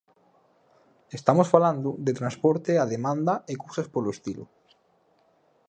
[1.17, 4.45] Estamos falando de transporte a demanda e cousas polo estilo.